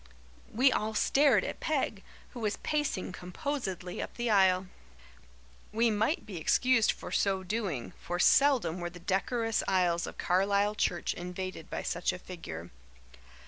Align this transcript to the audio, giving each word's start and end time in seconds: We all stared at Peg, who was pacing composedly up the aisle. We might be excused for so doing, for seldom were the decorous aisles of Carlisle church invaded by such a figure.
We 0.51 0.71
all 0.71 0.95
stared 0.95 1.43
at 1.43 1.59
Peg, 1.59 2.01
who 2.29 2.39
was 2.39 2.57
pacing 2.63 3.11
composedly 3.11 4.01
up 4.01 4.15
the 4.15 4.31
aisle. 4.31 4.65
We 5.71 5.91
might 5.91 6.25
be 6.25 6.37
excused 6.37 6.91
for 6.91 7.11
so 7.11 7.43
doing, 7.43 7.93
for 8.01 8.17
seldom 8.17 8.79
were 8.79 8.89
the 8.89 8.99
decorous 8.99 9.61
aisles 9.67 10.07
of 10.07 10.17
Carlisle 10.17 10.73
church 10.73 11.13
invaded 11.13 11.69
by 11.69 11.83
such 11.83 12.11
a 12.11 12.17
figure. 12.17 12.71